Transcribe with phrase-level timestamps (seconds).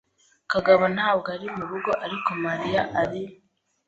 [0.51, 3.21] Kagabo ntabwo ari murugo, ariko Mariya ari.